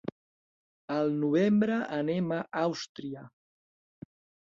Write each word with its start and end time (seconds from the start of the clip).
Al 0.95 1.13
novembre 1.19 1.79
anem 1.99 2.35
a 2.41 2.43
Àustria. 2.65 3.27